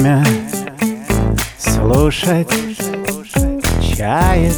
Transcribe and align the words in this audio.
время 0.00 0.24
слушать 1.58 2.48
чаек. 3.94 4.54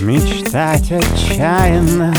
Мечтать 0.00 0.90
отчаянно 0.92 2.14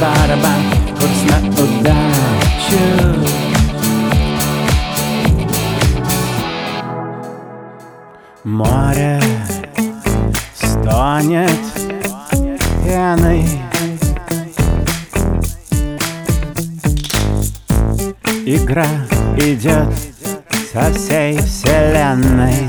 барабан 0.00 0.62
Курс 0.98 1.22
на 1.28 1.38
удачу 1.62 3.16
Море 8.44 9.20
стонет 10.54 11.50
пеной. 12.84 13.44
Игра 18.46 18.86
идет 19.36 19.92
со 20.72 20.92
всей 20.92 21.38
вселенной. 21.38 22.68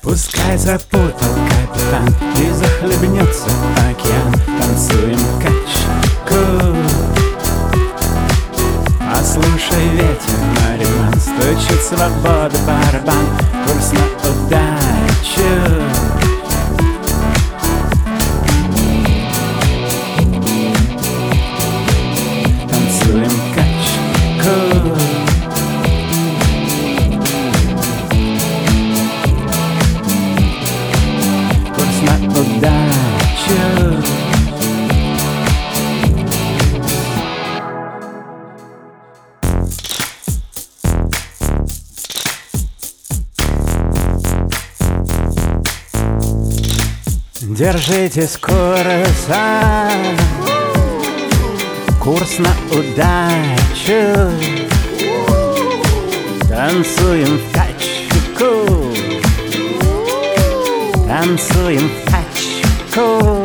Пускай 0.00 0.56
запутал 0.56 1.34
капитан 1.66 2.14
И 2.36 2.50
захлебнется 2.50 3.50
мариман 11.54 11.60
Стучит 11.60 11.82
свобода 11.82 12.58
барабан 12.66 13.26
Курс 13.66 13.92
на 13.92 14.30
удачу 14.30 16.13
Держитесь 47.54 48.36
курса 48.36 49.88
Курс 52.02 52.38
на 52.40 52.50
удачу. 52.72 54.32
Танцуем 56.48 57.38
в 57.38 57.52
качку 57.54 58.92
Танцуем 61.06 61.88
в 61.88 62.10
качку 62.10 63.43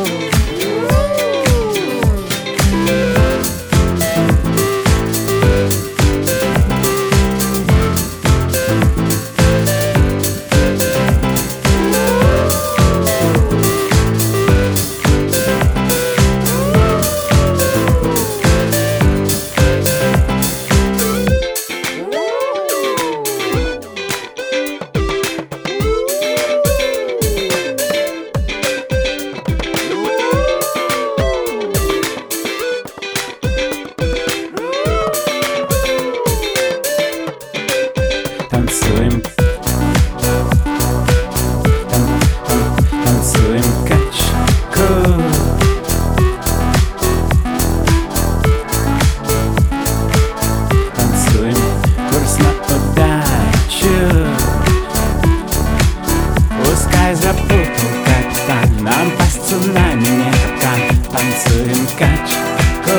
я 57.08 57.14
запутал 57.14 57.90
капитан 58.04 58.84
Нам 58.84 59.10
по 59.12 59.24
сценам 59.24 59.98
не 59.98 60.32
там. 60.60 60.80
Танцуем 61.12 61.86
качку 61.98 62.96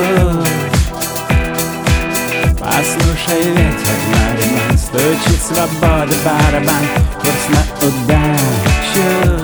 Послушай 2.59 3.43
ветер 3.49 3.97
на 4.11 4.23
ремонт. 4.37 4.79
Стучит 4.79 5.41
свобода 5.41 6.15
барабан 6.25 6.85
Курс 7.21 7.45
на 7.49 7.61
удачу 7.87 9.40